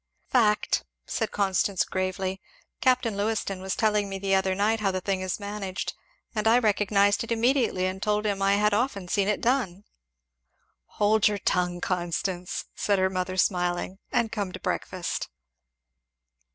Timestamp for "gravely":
1.83-2.41